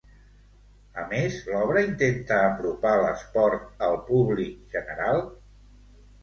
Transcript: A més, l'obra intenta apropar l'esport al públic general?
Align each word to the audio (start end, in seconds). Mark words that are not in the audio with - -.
A 1.01 1.01
més, 1.09 1.35
l'obra 1.49 1.83
intenta 1.87 2.39
apropar 2.45 2.95
l'esport 3.03 3.85
al 3.89 3.99
públic 4.09 4.59
general? 4.79 5.23